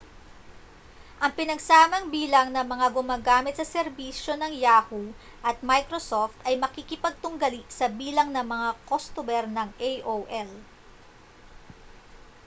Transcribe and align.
ang 1.23 1.29
pinagsamang 1.39 2.05
bilang 2.15 2.47
ng 2.51 2.65
mga 2.73 2.87
gumagamit 2.97 3.53
sa 3.57 3.61
serbisyo 3.73 4.33
ng 4.37 4.49
yahoo 4.65 5.07
at 5.49 5.61
microsoft 5.71 6.33
ay 6.47 6.55
makikipagtunggali 6.63 7.61
sa 7.79 7.85
bilang 7.99 8.29
ng 8.33 8.45
mga 8.53 8.69
kostumer 8.89 9.43
ng 9.49 9.69
aol 9.89 10.49